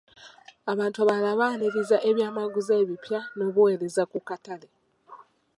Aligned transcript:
Abantu 0.71 0.97
abalala 0.99 1.31
baanirizza 1.41 1.97
eby'amaguzi 2.09 2.71
ebipya 2.81 3.19
n'obuweereza 3.37 4.03
ku 4.11 4.19
katale. 4.27 4.67